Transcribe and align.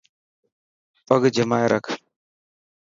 پگ 1.07 1.21
جمائي 1.35 1.65
رک. 1.71 1.85